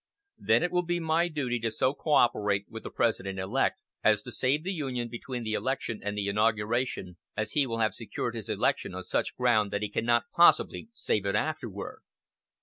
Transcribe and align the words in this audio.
Then 0.39 0.63
it 0.63 0.71
will 0.71 0.81
be 0.83 0.99
my 0.99 1.27
duty 1.27 1.59
to 1.59 1.69
so 1.69 1.93
cooperate 1.93 2.65
with 2.67 2.81
the 2.81 2.89
President 2.89 3.37
elect 3.37 3.81
as 4.03 4.23
to 4.23 4.31
save 4.31 4.63
the 4.63 4.73
Union 4.73 5.09
between 5.09 5.43
the 5.43 5.53
election 5.53 5.99
and 6.03 6.17
the 6.17 6.27
inauguration, 6.27 7.17
as 7.37 7.51
he 7.51 7.67
will 7.67 7.77
have 7.77 7.93
secured 7.93 8.33
his 8.33 8.49
election 8.49 8.95
on 8.95 9.03
such 9.03 9.35
ground 9.37 9.69
that 9.69 9.83
he 9.83 9.89
cannot 9.91 10.23
possibly 10.35 10.89
save 10.95 11.27
it 11.27 11.35
afterward." 11.35 12.01